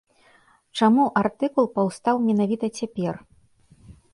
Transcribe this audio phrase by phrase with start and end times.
[0.77, 3.13] Чаму артыкул паўстаў менавіта цяпер?